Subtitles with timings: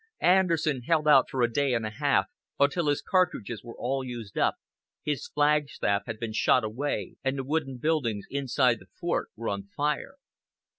[0.23, 2.25] Anderson held out for a day and a half,
[2.59, 4.55] until his cartridges were all used up,
[5.03, 9.61] his flagstaff had been shot away, and the wooden buildings inside the fort were on
[9.67, 10.15] fire.